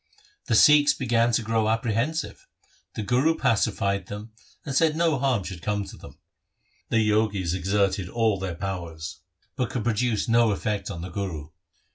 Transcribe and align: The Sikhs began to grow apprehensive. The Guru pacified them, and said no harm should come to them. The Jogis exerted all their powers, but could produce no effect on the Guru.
The 0.45 0.55
Sikhs 0.55 0.95
began 0.95 1.31
to 1.33 1.43
grow 1.43 1.69
apprehensive. 1.69 2.47
The 2.95 3.03
Guru 3.03 3.37
pacified 3.37 4.07
them, 4.07 4.31
and 4.65 4.75
said 4.75 4.95
no 4.95 5.19
harm 5.19 5.43
should 5.43 5.61
come 5.61 5.83
to 5.85 5.95
them. 5.95 6.17
The 6.89 7.07
Jogis 7.07 7.53
exerted 7.53 8.09
all 8.09 8.39
their 8.39 8.55
powers, 8.55 9.19
but 9.55 9.69
could 9.69 9.83
produce 9.83 10.27
no 10.27 10.49
effect 10.49 10.89
on 10.89 11.01
the 11.03 11.09
Guru. 11.09 11.49